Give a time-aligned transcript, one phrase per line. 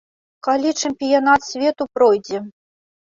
[0.45, 2.43] Калі чэмпіянат свету пройдзе.